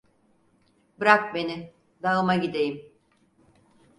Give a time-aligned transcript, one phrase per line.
[0.99, 2.91] Bırak beni dağıma gideyim!